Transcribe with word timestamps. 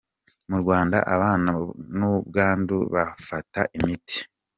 Mu 0.49 0.57
Rwanda 0.61 0.97
ababana 1.13 1.51
n’ubwandu 1.97 2.75
bafata 2.93 3.61
imiti 3.77 4.19